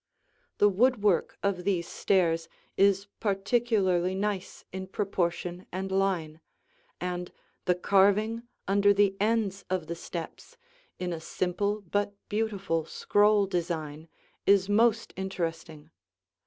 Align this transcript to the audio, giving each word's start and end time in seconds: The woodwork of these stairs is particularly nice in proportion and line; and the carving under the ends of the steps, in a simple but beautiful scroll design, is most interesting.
The 0.57 0.67
woodwork 0.67 1.37
of 1.43 1.63
these 1.63 1.87
stairs 1.87 2.49
is 2.75 3.05
particularly 3.19 4.15
nice 4.15 4.65
in 4.73 4.87
proportion 4.87 5.67
and 5.71 5.91
line; 5.91 6.41
and 6.99 7.31
the 7.65 7.75
carving 7.75 8.41
under 8.67 8.95
the 8.95 9.15
ends 9.19 9.63
of 9.69 9.85
the 9.85 9.93
steps, 9.95 10.57
in 10.97 11.13
a 11.13 11.19
simple 11.21 11.81
but 11.81 12.15
beautiful 12.29 12.83
scroll 12.85 13.45
design, 13.45 14.07
is 14.47 14.67
most 14.67 15.13
interesting. 15.15 15.91